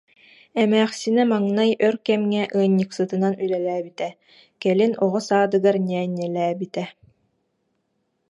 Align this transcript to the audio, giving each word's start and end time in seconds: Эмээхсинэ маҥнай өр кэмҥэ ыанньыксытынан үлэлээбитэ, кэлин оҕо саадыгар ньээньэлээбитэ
Эмээхсинэ 0.61 1.23
маҥнай 1.31 1.71
өр 1.87 1.95
кэмҥэ 2.05 2.43
ыанньыксытынан 2.57 3.33
үлэлээбитэ, 3.43 4.09
кэлин 4.61 4.93
оҕо 5.05 5.19
саадыгар 5.27 5.77
ньээньэлээбитэ 5.87 6.83